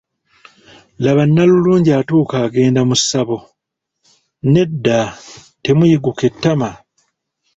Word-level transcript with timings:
Laba 1.03 1.23
nnalulungi 1.27 1.89
atuuka 1.99 2.35
agenda 2.45 2.81
mu 2.89 2.95
ssabo, 2.99 3.37
nedda 4.53 4.99
temuyiguka 5.63 6.21
ettama! 6.31 6.69